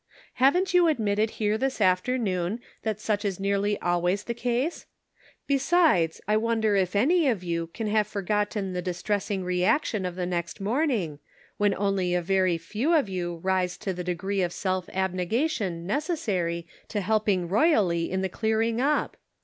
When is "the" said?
4.23-4.33, 8.73-8.81, 10.15-10.25, 13.93-14.03, 18.23-18.27